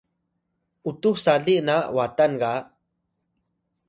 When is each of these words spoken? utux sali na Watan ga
utux 0.89 1.15
sali 1.25 1.55
na 1.67 1.75
Watan 1.95 2.31
ga 2.41 2.53